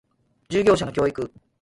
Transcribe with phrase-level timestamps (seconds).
[0.49, 1.31] 従業者の教育